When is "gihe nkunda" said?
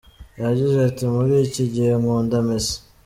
1.73-2.35